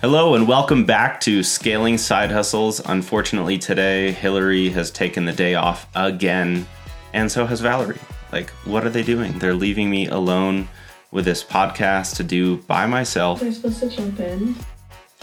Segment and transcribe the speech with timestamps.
[0.00, 2.80] Hello and welcome back to Scaling Side Hustles.
[2.86, 6.68] Unfortunately, today Hillary has taken the day off again,
[7.12, 7.98] and so has Valerie.
[8.30, 9.40] Like, what are they doing?
[9.40, 10.68] They're leaving me alone
[11.10, 13.40] with this podcast to do by myself.
[13.40, 14.54] They're supposed to jump in.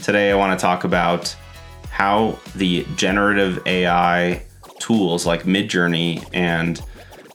[0.04, 1.34] Today, I want to talk about
[1.90, 4.44] how the generative AI
[4.80, 6.82] tools like Midjourney and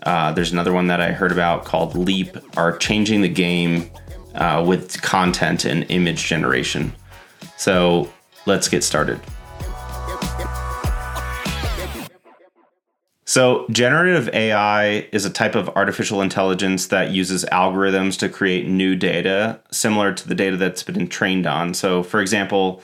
[0.03, 3.91] uh, there's another one that I heard about called Leap are changing the game
[4.35, 6.93] uh, with content and image generation.
[7.61, 8.11] So
[8.47, 9.21] let's get started.
[13.27, 18.97] So, generative AI is a type of artificial intelligence that uses algorithms to create new
[18.97, 21.75] data similar to the data that's been trained on.
[21.75, 22.83] So, for example,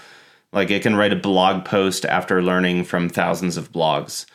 [0.52, 4.26] like it can write a blog post after learning from thousands of blogs.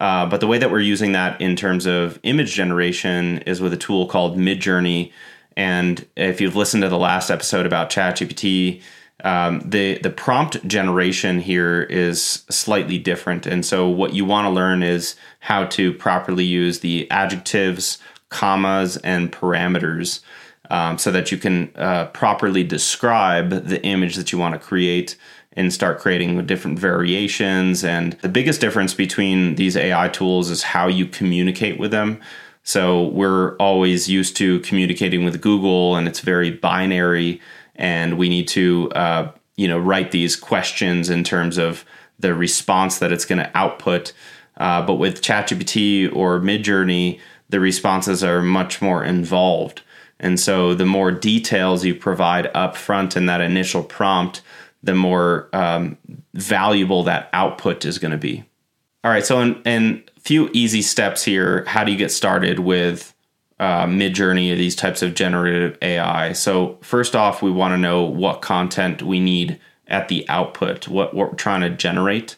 [0.00, 3.74] Uh, but the way that we're using that in terms of image generation is with
[3.74, 5.12] a tool called Midjourney.
[5.58, 8.80] And if you've listened to the last episode about ChatGPT,
[9.24, 14.50] um, the the prompt generation here is slightly different, and so what you want to
[14.50, 20.20] learn is how to properly use the adjectives, commas, and parameters,
[20.70, 25.16] um, so that you can uh, properly describe the image that you want to create
[25.54, 27.82] and start creating different variations.
[27.84, 32.20] And the biggest difference between these AI tools is how you communicate with them.
[32.62, 37.40] So we're always used to communicating with Google, and it's very binary
[37.80, 41.84] and we need to uh, you know write these questions in terms of
[42.20, 44.12] the response that it's going to output.
[44.58, 49.82] Uh, but with ChatGPT or Midjourney, the responses are much more involved.
[50.20, 54.42] And so the more details you provide up front in that initial prompt,
[54.82, 55.96] the more um,
[56.34, 58.44] valuable that output is going to be.
[59.02, 63.14] All right, so in, in few easy steps here, how do you get started with
[63.60, 66.32] uh, or these types of generative AI.
[66.32, 71.12] So first off, we want to know what content we need at the output, what,
[71.12, 72.36] what we're trying to generate,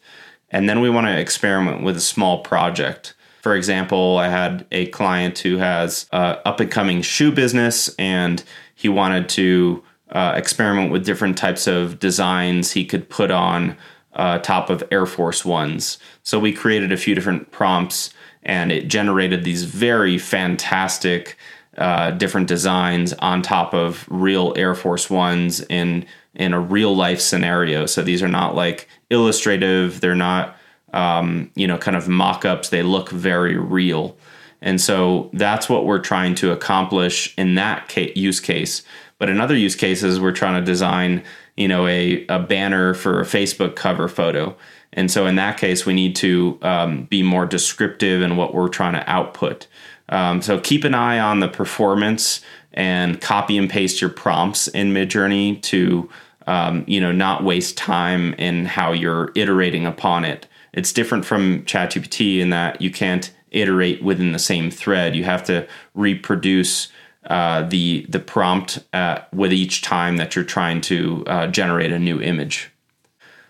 [0.50, 3.14] and then we want to experiment with a small project.
[3.40, 8.42] For example, I had a client who has a up and coming shoe business, and
[8.74, 13.76] he wanted to uh, experiment with different types of designs he could put on
[14.14, 15.98] uh, top of Air Force Ones.
[16.24, 21.36] So we created a few different prompts and it generated these very fantastic
[21.78, 26.04] uh, different designs on top of real Air Force Ones in
[26.34, 27.86] in a real life scenario.
[27.86, 30.56] So these are not like illustrative; they're not
[30.92, 32.68] um, you know kind of mock ups.
[32.68, 34.16] They look very real,
[34.60, 38.82] and so that's what we're trying to accomplish in that use case.
[39.18, 41.22] But in other use cases, we're trying to design
[41.56, 44.56] you know a, a banner for a Facebook cover photo
[44.92, 48.68] and so in that case, we need to um, be more descriptive in what we're
[48.68, 49.66] trying to output.
[50.08, 52.42] Um, so keep an eye on the performance
[52.74, 56.10] and copy and paste your prompts in Midjourney to
[56.46, 60.46] um, you know not waste time in how you're iterating upon it.
[60.74, 65.14] It's different from ChatGPT in that you can't iterate within the same thread.
[65.14, 66.88] You have to reproduce
[67.26, 71.98] uh, the the prompt uh, with each time that you're trying to uh, generate a
[71.98, 72.70] new image.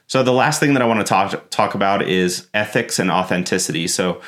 [0.07, 3.89] So the last thing that I want to talk talk about is ethics and authenticity.
[3.89, 4.21] So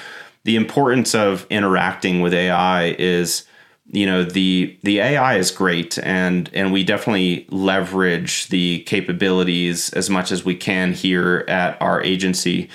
[0.44, 3.44] the importance of interacting with AI is
[3.90, 10.08] you know the the AI is great and and we definitely leverage the capabilities as
[10.08, 12.70] much as we can here at our agency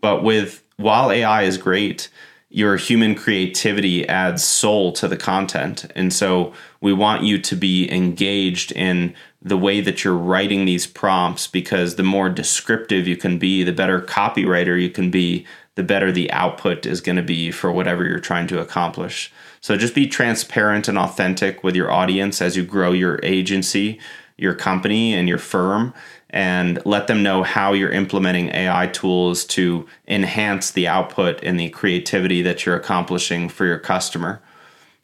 [0.00, 2.08] but with while AI is great
[2.54, 7.90] your human creativity adds soul to the content and so we want you to be
[7.90, 13.38] engaged in the way that you're writing these prompts because the more descriptive you can
[13.38, 17.50] be, the better copywriter you can be, the better the output is going to be
[17.50, 19.30] for whatever you're trying to accomplish.
[19.60, 23.98] So just be transparent and authentic with your audience as you grow your agency,
[24.36, 25.94] your company, and your firm,
[26.30, 31.70] and let them know how you're implementing AI tools to enhance the output and the
[31.70, 34.42] creativity that you're accomplishing for your customer.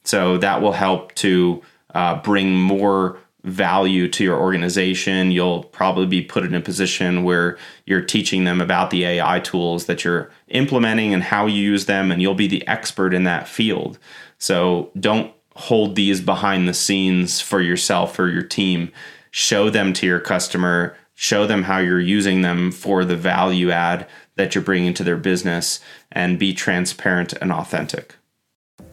[0.02, 1.62] So that will help to
[1.94, 5.30] uh, bring more value to your organization.
[5.30, 7.56] You'll probably be put in a position where
[7.86, 12.10] you're teaching them about the AI tools that you're implementing and how you use them,
[12.10, 13.98] and you'll be the expert in that field.
[14.38, 18.92] So don't hold these behind the scenes for yourself or your team.
[19.30, 24.08] Show them to your customer, show them how you're using them for the value add
[24.36, 25.80] that you're bringing to their business,
[26.10, 28.16] and be transparent and authentic.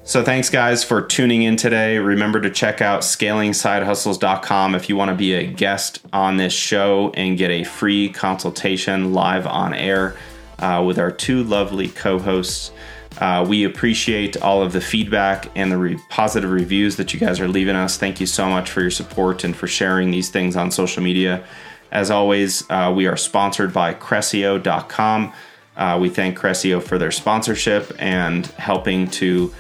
[0.03, 1.97] So thanks guys for tuning in today.
[1.97, 7.11] Remember to check out scalingsidehustles.com if you want to be a guest on this show
[7.13, 10.15] and get a free consultation live on air
[10.59, 12.71] uh, with our two lovely co-hosts.
[13.19, 17.39] Uh, we appreciate all of the feedback and the re- positive reviews that you guys
[17.39, 17.97] are leaving us.
[17.97, 21.43] Thank you so much for your support and for sharing these things on social media.
[21.91, 25.33] As always, uh, we are sponsored by Cressio.com.
[25.75, 29.53] Uh, we thank Cressio for their sponsorship and helping to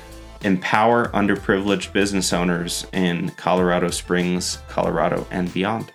[0.43, 5.91] empower underprivileged business owners in Colorado Springs, Colorado, and beyond.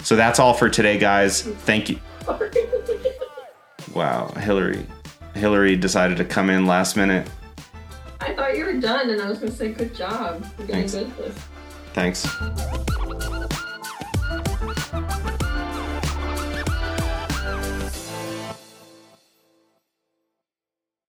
[0.00, 1.42] So that's all for today, guys.
[1.42, 1.98] Thank you.
[3.92, 4.86] Wow, Hillary.
[5.34, 7.28] Hillary decided to come in last minute.
[8.20, 10.44] I thought you were done, and I was going to say, good job.
[10.58, 10.94] You're Thanks.
[10.94, 11.38] good at this.
[11.92, 12.26] Thanks.